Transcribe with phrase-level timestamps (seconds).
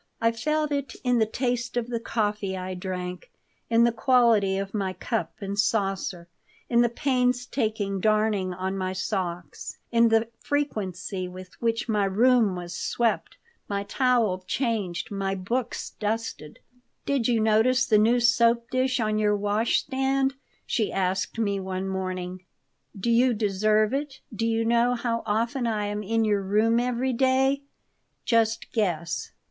[0.19, 3.29] I felt it in the taste of the coffee I drank,
[3.69, 6.27] in the quality of my cup and saucer,
[6.71, 12.75] in the painstaking darning on my socks, in the frequency with which my room was
[12.75, 13.37] swept,
[13.69, 16.57] my towel changed, my books dusted
[17.05, 20.33] "Did you notice the new soap dish on your wash stand?"
[20.65, 22.43] she asked me, one morning.
[22.99, 24.19] "Do you deserve it?
[24.35, 27.61] Do you know how often I am in your room every day?
[28.25, 29.31] Just guess."